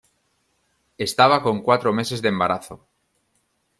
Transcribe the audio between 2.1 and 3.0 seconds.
de embarazo.